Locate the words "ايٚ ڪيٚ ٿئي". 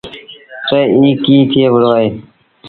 1.05-1.63